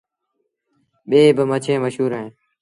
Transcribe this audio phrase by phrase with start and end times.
[1.09, 2.31] ٻيٚن با مڇيٚن مشهور اهيݩ۔